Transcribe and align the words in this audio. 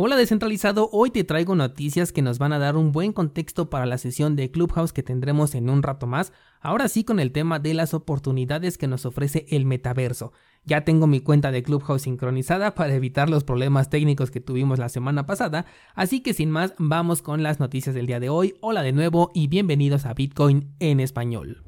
Hola 0.00 0.14
descentralizado, 0.14 0.88
hoy 0.92 1.10
te 1.10 1.24
traigo 1.24 1.56
noticias 1.56 2.12
que 2.12 2.22
nos 2.22 2.38
van 2.38 2.52
a 2.52 2.60
dar 2.60 2.76
un 2.76 2.92
buen 2.92 3.12
contexto 3.12 3.68
para 3.68 3.84
la 3.84 3.98
sesión 3.98 4.36
de 4.36 4.48
Clubhouse 4.52 4.92
que 4.92 5.02
tendremos 5.02 5.56
en 5.56 5.68
un 5.68 5.82
rato 5.82 6.06
más, 6.06 6.32
ahora 6.60 6.86
sí 6.86 7.02
con 7.02 7.18
el 7.18 7.32
tema 7.32 7.58
de 7.58 7.74
las 7.74 7.94
oportunidades 7.94 8.78
que 8.78 8.86
nos 8.86 9.04
ofrece 9.06 9.46
el 9.48 9.66
metaverso. 9.66 10.32
Ya 10.64 10.84
tengo 10.84 11.08
mi 11.08 11.18
cuenta 11.18 11.50
de 11.50 11.64
Clubhouse 11.64 12.02
sincronizada 12.02 12.74
para 12.76 12.94
evitar 12.94 13.28
los 13.28 13.42
problemas 13.42 13.90
técnicos 13.90 14.30
que 14.30 14.38
tuvimos 14.38 14.78
la 14.78 14.88
semana 14.88 15.26
pasada, 15.26 15.66
así 15.96 16.20
que 16.20 16.32
sin 16.32 16.52
más 16.52 16.74
vamos 16.78 17.20
con 17.20 17.42
las 17.42 17.58
noticias 17.58 17.92
del 17.92 18.06
día 18.06 18.20
de 18.20 18.28
hoy. 18.28 18.54
Hola 18.60 18.84
de 18.84 18.92
nuevo 18.92 19.32
y 19.34 19.48
bienvenidos 19.48 20.06
a 20.06 20.14
Bitcoin 20.14 20.76
en 20.78 21.00
español. 21.00 21.67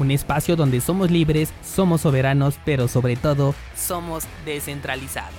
un 0.00 0.10
espacio 0.10 0.56
donde 0.56 0.80
somos 0.80 1.10
libres, 1.10 1.52
somos 1.62 2.00
soberanos, 2.00 2.58
pero 2.64 2.88
sobre 2.88 3.16
todo 3.16 3.54
somos 3.76 4.24
descentralizados. 4.44 5.34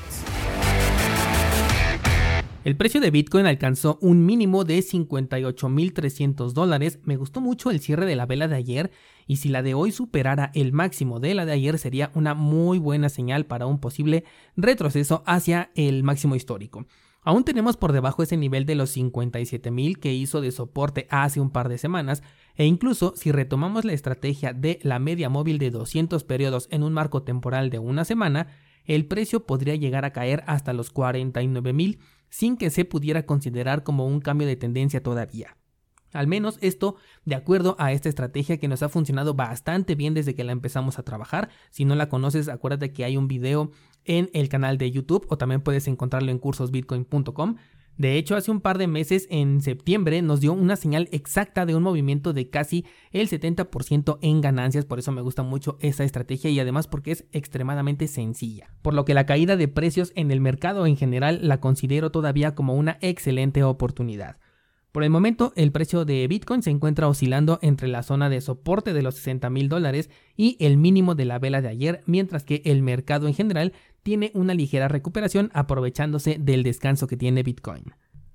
El 2.63 2.77
precio 2.77 3.01
de 3.01 3.09
Bitcoin 3.09 3.47
alcanzó 3.47 3.97
un 4.01 4.23
mínimo 4.23 4.65
de 4.65 4.77
58.300 4.77 6.51
dólares. 6.51 6.99
Me 7.05 7.17
gustó 7.17 7.41
mucho 7.41 7.71
el 7.71 7.79
cierre 7.79 8.05
de 8.05 8.15
la 8.15 8.27
vela 8.27 8.47
de 8.47 8.55
ayer 8.55 8.91
y 9.25 9.37
si 9.37 9.49
la 9.49 9.63
de 9.63 9.73
hoy 9.73 9.91
superara 9.91 10.51
el 10.53 10.71
máximo 10.71 11.19
de 11.19 11.33
la 11.33 11.47
de 11.47 11.53
ayer 11.53 11.79
sería 11.79 12.11
una 12.13 12.35
muy 12.35 12.77
buena 12.77 13.09
señal 13.09 13.47
para 13.47 13.65
un 13.65 13.79
posible 13.79 14.25
retroceso 14.55 15.23
hacia 15.25 15.71
el 15.73 16.03
máximo 16.03 16.35
histórico. 16.35 16.85
Aún 17.23 17.43
tenemos 17.43 17.77
por 17.77 17.93
debajo 17.93 18.21
ese 18.21 18.37
nivel 18.37 18.65
de 18.65 18.75
los 18.75 18.95
57.000 18.95 19.97
que 19.97 20.13
hizo 20.13 20.39
de 20.39 20.51
soporte 20.51 21.07
hace 21.09 21.39
un 21.39 21.49
par 21.49 21.69
de 21.69 21.77
semanas, 21.77 22.21
e 22.55 22.65
incluso 22.65 23.13
si 23.15 23.31
retomamos 23.31 23.85
la 23.85 23.93
estrategia 23.93 24.53
de 24.53 24.79
la 24.83 24.99
media 24.99 25.29
móvil 25.29 25.57
de 25.57 25.71
200 25.71 26.23
periodos 26.23 26.67
en 26.71 26.83
un 26.83 26.93
marco 26.93 27.23
temporal 27.23 27.69
de 27.69 27.79
una 27.79 28.05
semana, 28.05 28.47
el 28.85 29.05
precio 29.05 29.45
podría 29.45 29.75
llegar 29.75 30.05
a 30.05 30.13
caer 30.13 30.43
hasta 30.47 30.73
los 30.73 30.93
49.000 30.93 31.99
sin 32.29 32.57
que 32.57 32.69
se 32.69 32.85
pudiera 32.85 33.25
considerar 33.25 33.83
como 33.83 34.07
un 34.07 34.21
cambio 34.21 34.47
de 34.47 34.55
tendencia 34.55 35.03
todavía. 35.03 35.57
Al 36.13 36.27
menos 36.27 36.57
esto 36.61 36.95
de 37.25 37.35
acuerdo 37.35 37.75
a 37.79 37.93
esta 37.93 38.09
estrategia 38.09 38.57
que 38.57 38.67
nos 38.67 38.83
ha 38.83 38.89
funcionado 38.89 39.33
bastante 39.33 39.95
bien 39.95 40.13
desde 40.13 40.35
que 40.35 40.43
la 40.43 40.51
empezamos 40.51 40.99
a 40.99 41.03
trabajar. 41.03 41.49
Si 41.69 41.85
no 41.85 41.95
la 41.95 42.09
conoces, 42.09 42.49
acuérdate 42.49 42.91
que 42.91 43.05
hay 43.05 43.15
un 43.15 43.27
video 43.27 43.71
en 44.03 44.29
el 44.33 44.49
canal 44.49 44.77
de 44.77 44.91
YouTube 44.91 45.25
o 45.29 45.37
también 45.37 45.61
puedes 45.61 45.87
encontrarlo 45.87 46.31
en 46.31 46.39
cursosbitcoin.com. 46.39 47.55
De 47.97 48.17
hecho, 48.17 48.35
hace 48.35 48.49
un 48.49 48.61
par 48.61 48.77
de 48.77 48.87
meses, 48.87 49.27
en 49.29 49.61
septiembre, 49.61 50.21
nos 50.21 50.41
dio 50.41 50.53
una 50.53 50.75
señal 50.75 51.07
exacta 51.11 51.65
de 51.65 51.75
un 51.75 51.83
movimiento 51.83 52.33
de 52.33 52.49
casi 52.49 52.85
el 53.11 53.29
70% 53.29 54.17
en 54.21 54.41
ganancias, 54.41 54.85
por 54.85 54.97
eso 54.97 55.11
me 55.11 55.21
gusta 55.21 55.43
mucho 55.43 55.77
esa 55.81 56.03
estrategia 56.03 56.49
y 56.49 56.59
además 56.59 56.87
porque 56.87 57.11
es 57.11 57.25
extremadamente 57.31 58.07
sencilla. 58.07 58.71
Por 58.81 58.93
lo 58.93 59.05
que 59.05 59.13
la 59.13 59.25
caída 59.25 59.55
de 59.55 59.67
precios 59.67 60.13
en 60.15 60.31
el 60.31 60.41
mercado 60.41 60.85
en 60.85 60.97
general 60.97 61.39
la 61.43 61.59
considero 61.59 62.11
todavía 62.11 62.55
como 62.55 62.75
una 62.75 62.97
excelente 63.01 63.63
oportunidad. 63.63 64.37
Por 64.91 65.05
el 65.05 65.09
momento, 65.09 65.53
el 65.55 65.71
precio 65.71 66.03
de 66.03 66.27
Bitcoin 66.27 66.63
se 66.63 66.69
encuentra 66.69 67.07
oscilando 67.07 67.59
entre 67.61 67.87
la 67.87 68.03
zona 68.03 68.29
de 68.29 68.41
soporte 68.41 68.91
de 68.91 69.01
los 69.01 69.15
60 69.15 69.49
mil 69.49 69.69
dólares 69.69 70.09
y 70.35 70.57
el 70.59 70.75
mínimo 70.75 71.15
de 71.15 71.23
la 71.23 71.39
vela 71.39 71.61
de 71.61 71.69
ayer, 71.69 72.01
mientras 72.07 72.43
que 72.43 72.61
el 72.65 72.81
mercado 72.81 73.27
en 73.27 73.33
general 73.33 73.71
tiene 74.03 74.31
una 74.33 74.53
ligera 74.53 74.87
recuperación 74.87 75.49
aprovechándose 75.53 76.37
del 76.39 76.63
descanso 76.63 77.07
que 77.07 77.17
tiene 77.17 77.43
Bitcoin. 77.43 77.83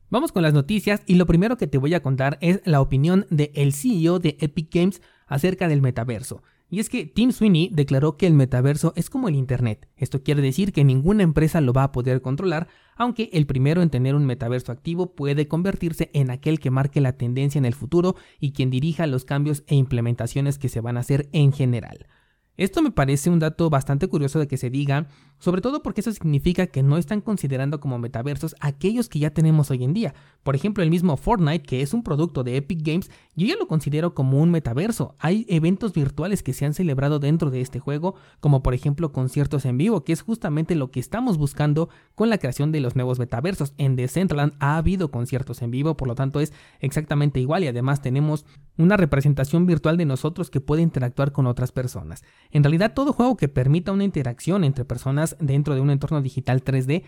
Vamos 0.08 0.30
con 0.30 0.42
las 0.42 0.54
noticias 0.54 1.02
y 1.06 1.16
lo 1.16 1.26
primero 1.26 1.56
que 1.56 1.66
te 1.66 1.78
voy 1.78 1.94
a 1.94 2.02
contar 2.02 2.38
es 2.40 2.60
la 2.64 2.80
opinión 2.80 3.26
del 3.30 3.50
el 3.54 3.72
CEO 3.72 4.20
de 4.20 4.36
Epic 4.40 4.72
Games 4.72 5.02
acerca 5.26 5.66
del 5.66 5.82
metaverso. 5.82 6.42
Y 6.68 6.80
es 6.80 6.88
que 6.88 7.06
Tim 7.06 7.30
Sweeney 7.30 7.70
declaró 7.72 8.16
que 8.16 8.26
el 8.26 8.32
metaverso 8.32 8.92
es 8.96 9.08
como 9.08 9.28
el 9.28 9.36
Internet. 9.36 9.88
Esto 9.96 10.22
quiere 10.22 10.42
decir 10.42 10.72
que 10.72 10.84
ninguna 10.84 11.22
empresa 11.22 11.60
lo 11.60 11.72
va 11.72 11.84
a 11.84 11.92
poder 11.92 12.22
controlar, 12.22 12.66
aunque 12.96 13.30
el 13.32 13.46
primero 13.46 13.82
en 13.82 13.90
tener 13.90 14.16
un 14.16 14.26
metaverso 14.26 14.72
activo 14.72 15.14
puede 15.14 15.46
convertirse 15.46 16.10
en 16.12 16.30
aquel 16.30 16.58
que 16.58 16.72
marque 16.72 17.00
la 17.00 17.12
tendencia 17.12 17.58
en 17.58 17.66
el 17.66 17.74
futuro 17.74 18.16
y 18.40 18.52
quien 18.52 18.70
dirija 18.70 19.06
los 19.06 19.24
cambios 19.24 19.62
e 19.68 19.76
implementaciones 19.76 20.58
que 20.58 20.68
se 20.68 20.80
van 20.80 20.96
a 20.96 21.00
hacer 21.00 21.28
en 21.32 21.52
general. 21.52 22.06
Esto 22.56 22.80
me 22.80 22.90
parece 22.90 23.28
un 23.28 23.38
dato 23.38 23.68
bastante 23.68 24.08
curioso 24.08 24.38
de 24.38 24.48
que 24.48 24.56
se 24.56 24.70
diga, 24.70 25.08
sobre 25.38 25.60
todo 25.60 25.82
porque 25.82 26.00
eso 26.00 26.10
significa 26.12 26.66
que 26.66 26.82
no 26.82 26.96
están 26.96 27.20
considerando 27.20 27.80
como 27.80 27.98
metaversos 27.98 28.56
aquellos 28.60 29.10
que 29.10 29.18
ya 29.18 29.30
tenemos 29.30 29.70
hoy 29.70 29.84
en 29.84 29.92
día. 29.92 30.14
Por 30.42 30.54
ejemplo, 30.54 30.82
el 30.82 30.90
mismo 30.90 31.18
Fortnite, 31.18 31.64
que 31.64 31.82
es 31.82 31.92
un 31.92 32.02
producto 32.02 32.44
de 32.44 32.56
Epic 32.56 32.80
Games, 32.82 33.10
yo 33.34 33.46
ya 33.46 33.56
lo 33.56 33.68
considero 33.68 34.14
como 34.14 34.40
un 34.40 34.50
metaverso. 34.50 35.14
Hay 35.18 35.44
eventos 35.50 35.92
virtuales 35.92 36.42
que 36.42 36.54
se 36.54 36.64
han 36.64 36.72
celebrado 36.72 37.18
dentro 37.18 37.50
de 37.50 37.60
este 37.60 37.78
juego, 37.78 38.14
como 38.40 38.62
por 38.62 38.72
ejemplo 38.72 39.12
conciertos 39.12 39.66
en 39.66 39.76
vivo, 39.76 40.04
que 40.04 40.14
es 40.14 40.22
justamente 40.22 40.74
lo 40.74 40.90
que 40.90 41.00
estamos 41.00 41.36
buscando 41.36 41.90
con 42.14 42.30
la 42.30 42.38
creación 42.38 42.72
de 42.72 42.80
los 42.80 42.96
nuevos 42.96 43.18
metaversos. 43.18 43.74
En 43.76 43.96
Decentraland 43.96 44.54
ha 44.60 44.78
habido 44.78 45.10
conciertos 45.10 45.60
en 45.60 45.70
vivo, 45.70 45.96
por 45.98 46.08
lo 46.08 46.14
tanto 46.14 46.40
es 46.40 46.54
exactamente 46.80 47.40
igual 47.40 47.64
y 47.64 47.68
además 47.68 48.00
tenemos 48.00 48.46
una 48.78 48.96
representación 48.96 49.66
virtual 49.66 49.96
de 49.96 50.04
nosotros 50.04 50.50
que 50.50 50.60
puede 50.60 50.82
interactuar 50.82 51.32
con 51.32 51.46
otras 51.46 51.72
personas. 51.72 52.22
En 52.50 52.62
realidad 52.62 52.94
todo 52.94 53.12
juego 53.12 53.36
que 53.36 53.48
permita 53.48 53.92
una 53.92 54.04
interacción 54.04 54.64
entre 54.64 54.84
personas 54.84 55.36
dentro 55.40 55.74
de 55.74 55.80
un 55.80 55.90
entorno 55.90 56.22
digital 56.22 56.62
3D 56.62 57.04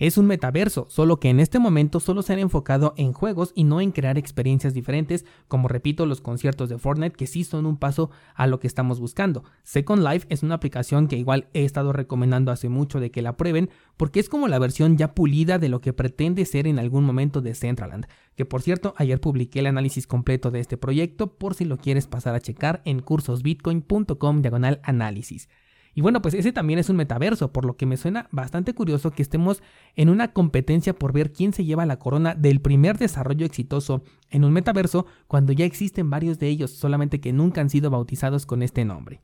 es 0.00 0.16
un 0.16 0.26
metaverso, 0.26 0.86
solo 0.88 1.20
que 1.20 1.28
en 1.28 1.40
este 1.40 1.58
momento 1.58 2.00
solo 2.00 2.22
se 2.22 2.32
han 2.32 2.38
enfocado 2.38 2.94
en 2.96 3.12
juegos 3.12 3.52
y 3.54 3.64
no 3.64 3.82
en 3.82 3.92
crear 3.92 4.16
experiencias 4.16 4.72
diferentes, 4.72 5.26
como 5.46 5.68
repito 5.68 6.06
los 6.06 6.22
conciertos 6.22 6.70
de 6.70 6.78
Fortnite 6.78 7.16
que 7.16 7.26
sí 7.26 7.44
son 7.44 7.66
un 7.66 7.76
paso 7.76 8.10
a 8.34 8.46
lo 8.46 8.60
que 8.60 8.66
estamos 8.66 8.98
buscando. 8.98 9.44
Second 9.62 10.02
Life 10.02 10.26
es 10.30 10.42
una 10.42 10.54
aplicación 10.54 11.06
que 11.06 11.18
igual 11.18 11.48
he 11.52 11.66
estado 11.66 11.92
recomendando 11.92 12.50
hace 12.50 12.70
mucho 12.70 12.98
de 12.98 13.10
que 13.10 13.20
la 13.20 13.36
prueben, 13.36 13.68
porque 13.98 14.20
es 14.20 14.30
como 14.30 14.48
la 14.48 14.58
versión 14.58 14.96
ya 14.96 15.14
pulida 15.14 15.58
de 15.58 15.68
lo 15.68 15.82
que 15.82 15.92
pretende 15.92 16.46
ser 16.46 16.66
en 16.66 16.78
algún 16.78 17.04
momento 17.04 17.42
de 17.42 17.54
Centraland, 17.54 18.06
que 18.36 18.46
por 18.46 18.62
cierto 18.62 18.94
ayer 18.96 19.20
publiqué 19.20 19.58
el 19.58 19.66
análisis 19.66 20.06
completo 20.06 20.50
de 20.50 20.60
este 20.60 20.78
proyecto 20.78 21.34
por 21.36 21.54
si 21.54 21.66
lo 21.66 21.76
quieres 21.76 22.06
pasar 22.06 22.34
a 22.34 22.40
checar 22.40 22.80
en 22.86 23.00
cursosbitcoin.com 23.00 24.40
diagonal 24.40 24.80
análisis. 24.82 25.50
Y 25.94 26.02
bueno, 26.02 26.22
pues 26.22 26.34
ese 26.34 26.52
también 26.52 26.78
es 26.78 26.88
un 26.88 26.96
metaverso, 26.96 27.52
por 27.52 27.64
lo 27.64 27.76
que 27.76 27.86
me 27.86 27.96
suena 27.96 28.28
bastante 28.30 28.74
curioso 28.74 29.10
que 29.10 29.22
estemos 29.22 29.62
en 29.96 30.08
una 30.08 30.32
competencia 30.32 30.94
por 30.94 31.12
ver 31.12 31.32
quién 31.32 31.52
se 31.52 31.64
lleva 31.64 31.86
la 31.86 31.98
corona 31.98 32.34
del 32.34 32.60
primer 32.60 32.96
desarrollo 32.98 33.44
exitoso 33.44 34.04
en 34.30 34.44
un 34.44 34.52
metaverso 34.52 35.06
cuando 35.26 35.52
ya 35.52 35.64
existen 35.64 36.10
varios 36.10 36.38
de 36.38 36.48
ellos, 36.48 36.70
solamente 36.70 37.20
que 37.20 37.32
nunca 37.32 37.60
han 37.60 37.70
sido 37.70 37.90
bautizados 37.90 38.46
con 38.46 38.62
este 38.62 38.84
nombre. 38.84 39.20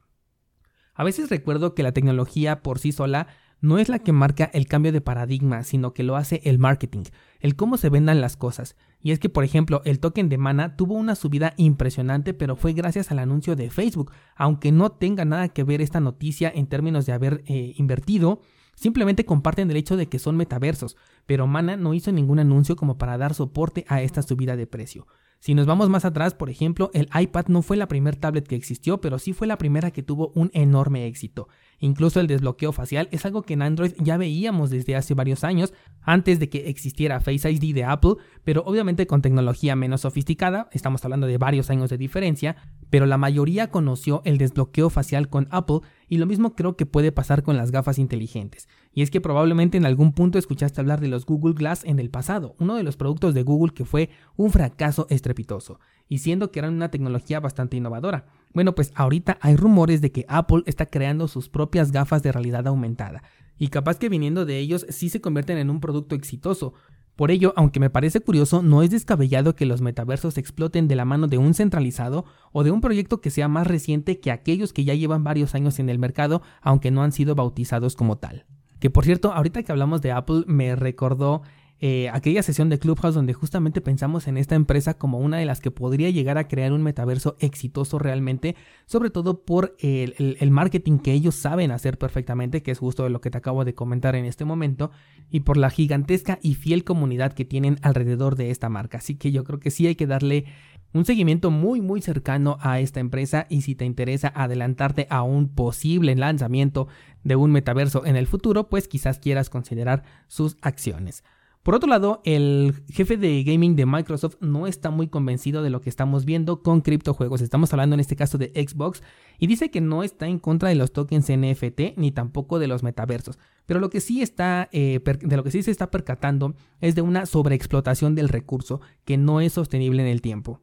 A 0.95 1.05
veces 1.05 1.29
recuerdo 1.29 1.75
que 1.75 1.83
la 1.83 1.93
tecnología 1.93 2.63
por 2.63 2.79
sí 2.79 2.91
sola 2.91 3.29
no 3.61 3.79
es 3.79 3.89
la 3.89 3.99
que 3.99 4.13
marca 4.13 4.51
el 4.53 4.67
cambio 4.67 4.93
de 4.93 5.01
paradigma, 5.01 5.63
sino 5.63 5.93
que 5.95 6.03
lo 6.03 6.17
hace 6.17 6.41
el 6.45 6.59
marketing, 6.59 7.05
el 7.41 7.57
cómo 7.57 7.77
se 7.77 7.89
vendan 7.89 8.21
las 8.21 8.37
cosas. 8.37 8.77
Y 9.03 9.13
es 9.13 9.19
que, 9.19 9.29
por 9.29 9.45
ejemplo, 9.45 9.83
el 9.85 10.01
token 10.01 10.29
de 10.29 10.39
Mana 10.39 10.77
tuvo 10.77 10.95
una 10.95 11.15
subida 11.15 11.55
impresionante, 11.57 12.35
pero 12.35 12.57
fue 12.57 12.73
gracias 12.73 13.11
al 13.11 13.19
anuncio 13.19 13.57
de 13.57 13.71
Facebook, 13.71 14.13
aunque 14.35 14.73
no 14.73 14.91
tenga 14.91 15.25
nada 15.25 15.49
que 15.49 15.65
ver 15.65 15.81
esta 15.81 16.01
noticia 16.01 16.53
en 16.55 16.67
términos 16.67 17.07
de 17.07 17.13
haber 17.13 17.43
eh, 17.47 17.75
invertido. 17.77 18.41
Simplemente 18.75 19.25
comparten 19.25 19.71
el 19.71 19.77
hecho 19.77 19.97
de 19.97 20.09
que 20.09 20.19
son 20.19 20.37
metaversos, 20.37 20.97
pero 21.25 21.47
Mana 21.47 21.77
no 21.77 21.95
hizo 21.95 22.13
ningún 22.13 22.41
anuncio 22.41 22.77
como 22.77 22.99
para 22.99 23.17
dar 23.17 23.33
soporte 23.33 23.87
a 23.89 24.03
esta 24.03 24.23
subida 24.23 24.55
de 24.55 24.67
precio. 24.67 25.07
Si 25.41 25.55
nos 25.55 25.67
vamos 25.67 25.89
más 25.89 26.05
atrás, 26.05 26.35
por 26.35 26.51
ejemplo, 26.51 26.91
el 26.93 27.09
iPad 27.19 27.47
no 27.49 27.63
fue 27.63 27.77
la 27.77 27.89
primera 27.89 28.19
tablet 28.19 28.47
que 28.47 28.57
existió, 28.57 29.01
pero 29.01 29.19
sí 29.19 29.33
fue 29.33 29.47
la 29.47 29.59
primera 29.59 29.91
que 29.91 30.03
tuvo 30.03 30.33
un 30.35 30.51
enorme 30.53 31.07
éxito. 31.07 31.49
Incluso 31.79 32.21
el 32.21 32.27
desbloqueo 32.27 32.73
facial 32.73 33.09
es 33.11 33.27
algo 33.27 33.43
que 33.43 33.55
en 33.55 33.63
Android 33.63 33.93
ya 33.99 34.17
veíamos 34.17 34.71
desde 34.71 34.97
hace 34.97 35.15
varios 35.15 35.45
años, 35.45 35.75
antes 36.01 36.39
de 36.39 36.49
que 36.49 36.69
existiera 36.69 37.21
Face 37.21 37.51
ID 37.51 37.75
de 37.75 37.85
Apple, 37.85 38.15
pero 38.45 38.63
obviamente 38.65 39.07
con 39.07 39.23
tecnología 39.23 39.77
menos 39.77 40.03
sofisticada, 40.03 40.69
estamos 40.73 41.05
hablando 41.05 41.27
de 41.27 41.39
varios 41.39 41.71
años 41.71 41.91
de 41.91 41.99
diferencia, 41.99 42.57
pero 42.91 43.07
la 43.07 43.19
mayoría 43.19 43.71
conoció 43.71 44.23
el 44.25 44.39
desbloqueo 44.39 44.89
facial 44.89 45.29
con 45.29 45.49
Apple 45.51 45.81
y 46.09 46.19
lo 46.19 46.27
mismo 46.27 46.55
creo 46.55 46.77
que 46.77 46.87
puede 46.87 47.13
pasar 47.13 47.43
con 47.43 47.57
las 47.57 47.71
gafas 47.73 47.99
inteligentes. 47.99 48.69
Y 48.93 49.03
es 49.03 49.11
que 49.11 49.21
probablemente 49.21 49.77
en 49.77 49.87
algún 49.87 50.13
punto 50.13 50.39
escuchaste 50.39 50.81
hablar 50.81 51.01
de 51.01 51.09
los 51.09 51.27
Google 51.27 51.55
Glass 51.55 51.85
en 51.85 51.99
el 51.99 52.11
pasado, 52.11 52.55
uno 52.59 52.77
de 52.77 52.83
los 52.83 52.97
productos 52.97 53.35
de 53.35 53.43
Google 53.43 53.75
que 53.75 53.85
fue 53.85 54.11
un 54.37 54.51
fracaso 54.51 55.07
estrepitoso, 55.11 55.81
y 56.09 56.19
siendo 56.19 56.51
que 56.51 56.61
eran 56.61 56.75
una 56.75 56.91
tecnología 56.91 57.41
bastante 57.41 57.77
innovadora. 57.77 58.27
Bueno, 58.57 58.75
pues 58.75 58.91
ahorita 58.95 59.37
hay 59.43 59.55
rumores 59.55 60.01
de 60.01 60.13
que 60.13 60.25
Apple 60.31 60.63
está 60.65 60.87
creando 60.87 61.29
sus 61.29 61.51
propias 61.51 61.93
gafas 61.93 62.23
de 62.23 62.33
realidad 62.33 62.67
aumentada, 62.67 63.23
y 63.59 63.69
capaz 63.69 63.99
que 63.99 64.09
viniendo 64.09 64.47
de 64.47 64.59
ellos 64.59 64.87
sí 64.89 65.11
se 65.11 65.21
convierten 65.21 65.59
en 65.59 65.69
un 65.69 65.79
producto 65.79 66.15
exitoso. 66.15 66.73
Por 67.17 67.31
ello, 67.31 67.53
aunque 67.55 67.81
me 67.81 67.91
parece 67.91 68.21
curioso, 68.21 68.63
no 68.63 68.83
es 68.83 68.89
descabellado 68.89 69.55
que 69.55 69.67
los 69.67 69.83
metaversos 69.83 70.39
exploten 70.39 70.89
de 70.89 70.97
la 70.97 71.05
mano 71.05 71.27
de 71.27 71.37
un 71.37 71.53
centralizado 71.53 72.25
o 72.51 72.65
de 72.65 72.71
un 72.71 72.81
proyecto 72.81 73.21
que 73.21 73.29
sea 73.29 73.47
más 73.47 73.67
reciente 73.67 74.21
que 74.21 74.31
aquellos 74.31 74.73
que 74.73 74.85
ya 74.85 74.95
llevan 74.95 75.23
varios 75.23 75.55
años 75.55 75.79
en 75.79 75.91
el 75.91 75.99
mercado, 75.99 76.41
aunque 76.63 76.91
no 76.91 77.03
han 77.03 77.13
sido 77.13 77.35
bautizados 77.35 77.95
como 77.95 78.17
tal. 78.17 78.47
Que 78.79 78.89
por 78.89 79.05
cierto, 79.05 79.35
ahorita 79.35 79.65
que 79.65 79.73
hablamos 79.73 80.01
de 80.01 80.13
Apple, 80.13 80.45
me 80.47 80.77
recordó 80.77 81.43
eh, 81.79 82.09
aquella 82.11 82.43
sesión 82.43 82.71
de 82.71 82.79
Clubhouse 82.79 83.15
donde 83.15 83.35
justamente 83.35 83.83
pensamos 83.83 84.29
en 84.29 84.39
esta 84.39 84.55
empresa 84.55 84.95
como 84.95 85.19
una 85.19 85.37
de 85.37 85.45
las 85.45 85.61
que 85.61 85.71
podría 85.71 86.09
llegar 86.09 86.39
a 86.39 86.49
crear 86.49 86.73
un 86.73 86.83
metaverso 86.83 87.37
exitoso 87.39 87.99
realmente, 87.99 88.57
sobre 88.87 89.11
todo 89.11 89.45
por 89.45 89.77
el, 89.81 90.51
marketing 90.51 90.99
que 90.99 91.13
ellos 91.13 91.35
saben 91.35 91.71
hacer 91.71 91.99
perfectamente, 91.99 92.63
que 92.63 92.71
es 92.71 92.79
justo 92.79 93.07
lo 93.11 93.21
que 93.21 93.31
te 93.31 93.39
acabo 93.39 93.65
de 93.67 93.75
comentar 93.75 94.17
en 94.17 94.25
este 94.25 94.47
momento, 94.47 94.91
y 95.31 95.41
por 95.41 95.59
la 95.59 95.69
gigantesca 95.69 96.39
y 96.41 96.55
fiel 96.55 96.83
comunidad 96.83 97.35
que 97.35 97.45
tienen 97.45 97.79
alrededor 97.83 98.37
de 98.37 98.51
esta 98.51 98.71
marca. 98.71 98.99
Así 98.99 99.17
que 99.17 99.31
yo 99.31 99.45
creo 99.45 99.61
que 99.61 99.71
sí 99.71 99.87
hay 99.87 99.97
que 99.97 100.07
darle 100.07 100.47
un 100.95 101.05
seguimiento 101.05 101.51
muy 101.51 101.83
muy 101.83 102.01
cercano 102.01 102.57
a 102.61 102.81
esta 102.81 103.01
empresa 103.01 103.47
y 103.51 103.63
si 103.63 103.75
te 103.75 103.85
interesa 103.85 104.33
adelantarte 104.35 105.07
a 105.11 105.23
un 105.23 105.49
posible 105.49 106.15
lanzamiento 106.15 106.89
de 107.23 107.37
un 107.37 107.51
metaverso 107.51 108.07
en 108.07 108.17
el 108.17 108.27
futuro, 108.27 108.71
pues 108.71 108.89
quizás 108.89 109.19
quieras 109.19 109.51
considerar 109.51 110.05
sus 110.27 110.57
acciones. 110.63 111.23
Por 111.67 111.75
otro 111.75 111.89
lado, 111.89 112.21
el 112.23 112.75
jefe 112.93 113.17
de 113.17 113.43
gaming 113.43 113.75
de 113.75 113.87
Microsoft 113.87 114.37
no 114.39 114.69
está 114.69 114.91
muy 114.91 115.09
convencido 115.09 115.65
de 115.65 115.71
lo 115.71 115.81
que 115.81 115.91
estamos 115.91 116.25
viendo 116.25 116.63
con 116.63 116.81
criptojuegos. 116.81 117.41
Estamos 117.41 117.73
hablando 117.73 117.95
en 117.95 117.99
este 117.99 118.15
caso 118.15 118.39
de 118.39 118.53
Xbox 118.55 119.03
y 119.41 119.49
dice 119.49 119.69
que 119.73 119.81
no 119.81 120.05
está 120.05 120.29
en 120.29 120.39
contra 120.39 120.69
de 120.69 120.77
los 120.77 120.93
tokens 120.93 121.29
NFT 121.29 121.97
ni 121.97 122.13
tampoco 122.13 122.61
de 122.61 122.69
los 122.69 122.85
metaversos. 122.85 123.41
Pero 123.67 123.81
lo 123.81 123.91
que 123.91 124.01
sí 124.01 124.23
está, 124.23 124.69
eh, 124.71 125.01
de 125.03 125.37
lo 125.37 125.43
que 125.43 125.51
sí 125.51 125.65
se 125.65 125.73
está 125.73 125.91
percatando 125.91 126.55
es 126.81 126.95
de 126.95 127.03
una 127.03 127.27
sobreexplotación 127.27 128.15
del 128.15 128.29
recurso 128.29 128.81
que 129.05 129.17
no 129.17 129.41
es 129.41 129.55
sostenible 129.55 130.03
en 130.03 130.09
el 130.09 130.23
tiempo. 130.23 130.61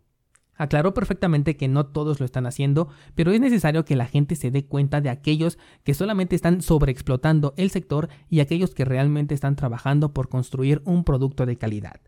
Aclaró 0.56 0.94
perfectamente 0.94 1.58
que 1.58 1.68
no 1.68 1.88
todos 1.88 2.20
lo 2.20 2.26
están 2.26 2.46
haciendo, 2.46 2.90
pero 3.16 3.32
es 3.32 3.40
necesario 3.40 3.86
que 3.86 3.96
la 3.96 4.06
gente 4.06 4.36
se 4.36 4.52
dé 4.52 4.66
cuenta 4.66 5.02
de 5.02 5.10
aquellos 5.10 5.58
que 5.84 5.94
solamente 5.94 6.36
están 6.36 6.62
sobreexplotando 6.62 7.54
el 7.58 7.72
sector 7.72 8.10
y 8.30 8.40
aquellos 8.40 8.74
que 8.74 8.86
realmente 8.86 9.34
están 9.34 9.56
trabajando 9.56 10.14
por 10.14 10.30
construir 10.30 10.82
un 10.86 11.04
producto 11.04 11.46
de 11.46 11.58
calidad. 11.58 12.02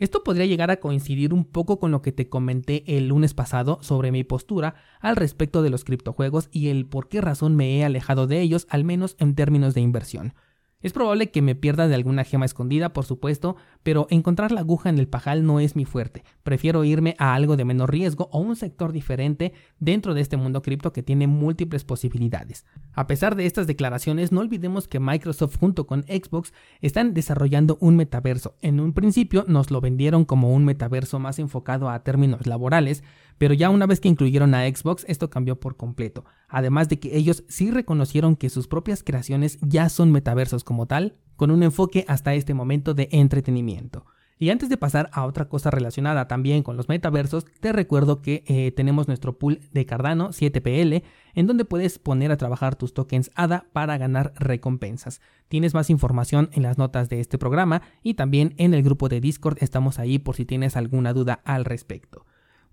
Esto 0.00 0.24
podría 0.24 0.46
llegar 0.46 0.70
a 0.70 0.78
coincidir 0.78 1.34
un 1.34 1.44
poco 1.44 1.78
con 1.78 1.90
lo 1.90 2.00
que 2.00 2.10
te 2.10 2.30
comenté 2.30 2.84
el 2.96 3.08
lunes 3.08 3.34
pasado 3.34 3.78
sobre 3.82 4.12
mi 4.12 4.24
postura 4.24 4.76
al 4.98 5.14
respecto 5.14 5.60
de 5.62 5.68
los 5.68 5.84
criptojuegos 5.84 6.48
y 6.50 6.68
el 6.68 6.86
por 6.86 7.08
qué 7.08 7.20
razón 7.20 7.54
me 7.54 7.76
he 7.76 7.84
alejado 7.84 8.26
de 8.26 8.40
ellos, 8.40 8.66
al 8.70 8.82
menos 8.82 9.14
en 9.18 9.34
términos 9.34 9.74
de 9.74 9.82
inversión. 9.82 10.32
Es 10.82 10.94
probable 10.94 11.30
que 11.30 11.42
me 11.42 11.54
pierda 11.54 11.88
de 11.88 11.94
alguna 11.94 12.24
gema 12.24 12.46
escondida, 12.46 12.94
por 12.94 13.04
supuesto, 13.04 13.56
pero 13.82 14.06
encontrar 14.08 14.50
la 14.50 14.60
aguja 14.60 14.88
en 14.88 14.98
el 14.98 15.08
pajal 15.08 15.44
no 15.44 15.60
es 15.60 15.76
mi 15.76 15.84
fuerte. 15.84 16.24
Prefiero 16.42 16.84
irme 16.84 17.16
a 17.18 17.34
algo 17.34 17.58
de 17.58 17.66
menor 17.66 17.90
riesgo 17.90 18.30
o 18.32 18.38
un 18.40 18.56
sector 18.56 18.90
diferente 18.90 19.52
dentro 19.78 20.14
de 20.14 20.22
este 20.22 20.38
mundo 20.38 20.62
cripto 20.62 20.94
que 20.94 21.02
tiene 21.02 21.26
múltiples 21.26 21.84
posibilidades. 21.84 22.64
A 22.94 23.06
pesar 23.06 23.36
de 23.36 23.44
estas 23.44 23.66
declaraciones, 23.66 24.32
no 24.32 24.40
olvidemos 24.40 24.88
que 24.88 25.00
Microsoft 25.00 25.58
junto 25.58 25.86
con 25.86 26.04
Xbox 26.04 26.54
están 26.80 27.12
desarrollando 27.12 27.76
un 27.80 27.96
metaverso. 27.96 28.56
En 28.62 28.80
un 28.80 28.94
principio 28.94 29.44
nos 29.48 29.70
lo 29.70 29.82
vendieron 29.82 30.24
como 30.24 30.54
un 30.54 30.64
metaverso 30.64 31.18
más 31.18 31.38
enfocado 31.38 31.90
a 31.90 32.02
términos 32.02 32.46
laborales, 32.46 33.04
pero 33.36 33.54
ya 33.54 33.70
una 33.70 33.86
vez 33.86 34.00
que 34.00 34.08
incluyeron 34.08 34.54
a 34.54 34.68
Xbox, 34.68 35.04
esto 35.08 35.30
cambió 35.30 35.58
por 35.58 35.76
completo. 35.76 36.24
Además 36.48 36.88
de 36.88 36.98
que 36.98 37.16
ellos 37.16 37.44
sí 37.48 37.70
reconocieron 37.70 38.36
que 38.36 38.50
sus 38.50 38.66
propias 38.66 39.02
creaciones 39.02 39.58
ya 39.62 39.88
son 39.88 40.12
metaversos 40.12 40.64
como 40.70 40.86
tal, 40.86 41.16
con 41.34 41.50
un 41.50 41.64
enfoque 41.64 42.04
hasta 42.06 42.32
este 42.32 42.54
momento 42.54 42.94
de 42.94 43.08
entretenimiento. 43.10 44.06
Y 44.38 44.50
antes 44.50 44.68
de 44.68 44.76
pasar 44.76 45.10
a 45.12 45.26
otra 45.26 45.48
cosa 45.48 45.68
relacionada 45.68 46.28
también 46.28 46.62
con 46.62 46.76
los 46.76 46.88
metaversos, 46.88 47.44
te 47.58 47.72
recuerdo 47.72 48.22
que 48.22 48.44
eh, 48.46 48.70
tenemos 48.70 49.08
nuestro 49.08 49.36
pool 49.36 49.58
de 49.72 49.84
Cardano 49.84 50.28
7PL, 50.28 51.02
en 51.34 51.46
donde 51.48 51.64
puedes 51.64 51.98
poner 51.98 52.30
a 52.30 52.36
trabajar 52.36 52.76
tus 52.76 52.94
tokens 52.94 53.32
ADA 53.34 53.66
para 53.72 53.98
ganar 53.98 54.32
recompensas. 54.36 55.20
Tienes 55.48 55.74
más 55.74 55.90
información 55.90 56.50
en 56.52 56.62
las 56.62 56.78
notas 56.78 57.08
de 57.08 57.18
este 57.18 57.36
programa 57.36 57.82
y 58.04 58.14
también 58.14 58.54
en 58.56 58.72
el 58.72 58.84
grupo 58.84 59.08
de 59.08 59.20
Discord 59.20 59.58
estamos 59.60 59.98
ahí 59.98 60.20
por 60.20 60.36
si 60.36 60.44
tienes 60.44 60.76
alguna 60.76 61.12
duda 61.12 61.40
al 61.44 61.64
respecto. 61.64 62.26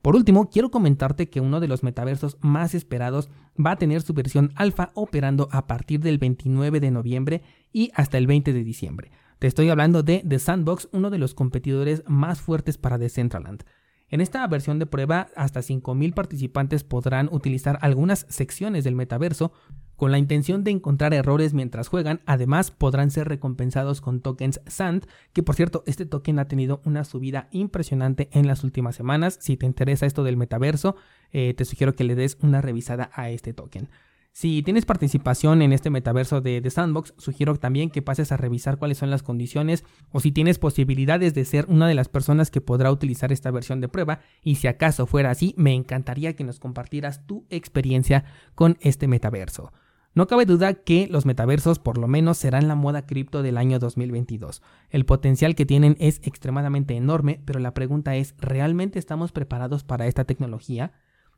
Por 0.07 0.15
último, 0.15 0.49
quiero 0.49 0.71
comentarte 0.71 1.27
que 1.27 1.41
uno 1.41 1.59
de 1.59 1.67
los 1.67 1.83
metaversos 1.83 2.37
más 2.39 2.73
esperados 2.73 3.29
va 3.59 3.71
a 3.71 3.75
tener 3.75 4.01
su 4.01 4.13
versión 4.13 4.53
alfa 4.55 4.91
operando 4.93 5.49
a 5.51 5.67
partir 5.67 5.99
del 5.99 6.17
29 6.17 6.79
de 6.79 6.91
noviembre 6.91 7.41
y 7.73 7.91
hasta 7.93 8.17
el 8.17 8.25
20 8.25 8.53
de 8.53 8.63
diciembre. 8.63 9.11
Te 9.37 9.47
estoy 9.47 9.67
hablando 9.67 10.03
de 10.03 10.23
The 10.25 10.39
Sandbox, 10.39 10.87
uno 10.93 11.09
de 11.09 11.17
los 11.17 11.33
competidores 11.33 12.03
más 12.07 12.39
fuertes 12.39 12.77
para 12.77 12.97
Decentraland. 12.97 13.65
En 14.07 14.21
esta 14.21 14.47
versión 14.47 14.79
de 14.79 14.85
prueba, 14.85 15.27
hasta 15.35 15.59
5.000 15.59 16.13
participantes 16.13 16.85
podrán 16.85 17.27
utilizar 17.29 17.77
algunas 17.81 18.25
secciones 18.29 18.85
del 18.85 18.95
metaverso 18.95 19.51
con 19.97 20.11
la 20.11 20.19
intención 20.19 20.63
de 20.63 20.71
encontrar 20.71 21.13
errores 21.13 21.53
mientras 21.53 21.89
juegan. 21.89 22.21
Además, 22.25 22.71
podrán 22.71 23.11
ser 23.11 23.27
recompensados 23.27 23.99
con 23.99 24.21
tokens 24.21 24.61
SAND, 24.67 25.05
que 25.33 25.43
por 25.43 25.55
cierto, 25.55 25.83
este 25.85 26.05
token 26.05 26.39
ha 26.39 26.47
tenido 26.47 26.81
una 26.85 27.03
subida 27.03 27.49
impresionante 27.51 28.29
en 28.31 28.47
las 28.47 28.63
últimas 28.63 28.95
semanas. 28.95 29.37
Si 29.41 29.57
te 29.57 29.65
interesa 29.65 30.05
esto 30.05 30.23
del 30.23 30.37
metaverso, 30.37 30.95
eh, 31.31 31.53
te 31.53 31.65
sugiero 31.65 31.95
que 31.95 32.05
le 32.05 32.15
des 32.15 32.37
una 32.41 32.61
revisada 32.61 33.09
a 33.13 33.29
este 33.29 33.53
token. 33.53 33.89
Si 34.37 34.61
tienes 34.61 34.85
participación 34.85 35.63
en 35.63 35.73
este 35.73 35.89
metaverso 35.89 36.41
de, 36.41 36.61
The 36.61 36.69
Sandbox, 36.69 37.15
sugiero 37.17 37.55
también 37.55 37.89
que 37.89 38.03
pases 38.03 38.31
a 38.31 38.37
revisar 38.37 38.77
cuáles 38.77 38.99
son 38.99 39.09
las 39.09 39.23
condiciones 39.23 39.83
o 40.11 40.19
si 40.19 40.31
tienes 40.31 40.59
posibilidades 40.59 41.33
de 41.33 41.43
ser 41.43 41.65
una 41.69 41.87
de 41.87 41.95
las 41.95 42.07
personas 42.07 42.51
que 42.51 42.61
podrá 42.61 42.91
utilizar 42.91 43.31
esta 43.31 43.49
versión 43.49 43.81
de 43.81 43.87
prueba 43.87 44.19
y 44.43 44.57
si 44.57 44.67
acaso 44.67 45.07
fuera 45.07 45.31
así, 45.31 45.55
me 45.57 45.73
encantaría 45.73 46.35
que 46.35 46.43
nos 46.43 46.59
compartieras 46.59 47.25
tu 47.25 47.47
experiencia 47.49 48.25
con 48.53 48.77
este 48.81 49.07
metaverso. 49.07 49.71
No 50.17 50.25
cabe 50.25 50.47
duda 50.47 50.73
que 50.73 51.05
los 51.11 51.27
metaversos 51.27 51.77
por 51.77 51.99
lo 51.99 52.07
menos 52.07 52.39
serán 52.39 52.67
la 52.67 52.73
moda 52.73 53.05
cripto 53.05 53.43
del 53.43 53.55
año 53.55 53.77
2022. 53.77 54.63
El 54.89 55.05
potencial 55.05 55.53
que 55.53 55.67
tienen 55.67 55.95
es 55.99 56.21
extremadamente 56.23 56.95
enorme, 56.95 57.39
pero 57.45 57.59
la 57.59 57.75
pregunta 57.75 58.15
es, 58.15 58.33
¿realmente 58.39 58.97
estamos 58.97 59.31
preparados 59.31 59.83
para 59.83 60.07
esta 60.07 60.23
tecnología? 60.23 60.91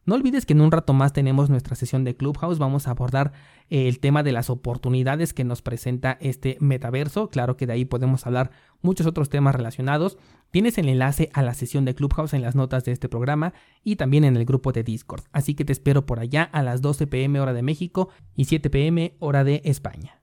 No 0.06 0.16
olvides 0.16 0.46
que 0.46 0.54
en 0.54 0.62
un 0.62 0.72
rato 0.72 0.94
más 0.94 1.14
tenemos 1.14 1.50
nuestra 1.50 1.76
sesión 1.76 2.04
de 2.04 2.16
Clubhouse. 2.16 2.58
Vamos 2.58 2.88
a 2.88 2.92
abordar 2.92 3.32
eh, 3.70 3.88
el 3.88 4.00
tema 4.00 4.24
de 4.24 4.32
las 4.32 4.50
oportunidades 4.50 5.34
que 5.34 5.44
nos 5.44 5.62
presenta 5.62 6.18
este 6.20 6.58
metaverso. 6.60 7.30
Claro 7.30 7.58
que 7.58 7.68
de 7.68 7.74
ahí 7.74 7.86
podemos 7.86 8.26
hablar 8.26 8.52
muchos 8.82 9.06
otros 9.06 9.30
temas 9.30 9.54
relacionados. 9.56 10.18
Tienes 10.52 10.78
el 10.78 10.90
enlace 10.90 11.30
a 11.34 11.44
la 11.44 11.54
sesión 11.54 11.86
de 11.86 11.94
Clubhouse 11.94 12.34
en 12.34 12.42
las 12.42 12.56
notas 12.56 12.86
de 12.86 12.92
este 12.92 13.10
programa 13.10 13.54
y 13.84 13.98
también 13.98 14.24
en 14.24 14.36
el 14.36 14.46
grupo 14.46 14.72
de 14.72 14.84
Discord. 14.84 15.24
Así 15.32 15.54
que 15.54 15.66
te 15.66 15.74
espero 15.74 16.06
por 16.06 16.20
allá 16.20 16.44
a 16.44 16.64
las 16.64 16.82
12 16.82 17.06
pm 17.06 17.40
hora 17.40 17.54
de 17.54 17.62
México 17.62 18.10
y 18.36 18.46
7 18.46 18.70
pm 18.70 19.16
hora 19.20 19.44
de 19.44 19.62
España. 19.66 20.16